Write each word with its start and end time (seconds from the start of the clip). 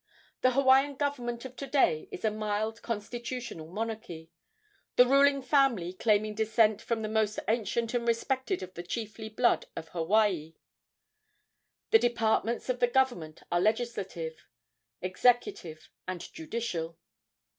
The 0.41 0.53
Hawaiian 0.53 0.95
government 0.95 1.45
of 1.45 1.55
to 1.57 1.67
day 1.67 2.09
is 2.11 2.25
a 2.25 2.31
mild 2.31 2.81
constitutional 2.81 3.67
monarchy, 3.67 4.31
the 4.95 5.05
ruling 5.05 5.43
family 5.43 5.93
claiming 5.93 6.33
descent 6.33 6.81
from 6.81 7.03
the 7.03 7.07
most 7.07 7.37
ancient 7.47 7.93
and 7.93 8.07
respected 8.07 8.63
of 8.63 8.73
the 8.73 8.81
chiefly 8.81 9.29
blood 9.29 9.67
of 9.75 9.89
Hawaii. 9.89 10.55
The 11.91 11.99
departments 11.99 12.67
of 12.67 12.79
the 12.79 12.87
government 12.87 13.43
are 13.51 13.61
legislative, 13.61 14.47
executive 15.03 15.87
and 16.07 16.33
judicial. 16.33 16.97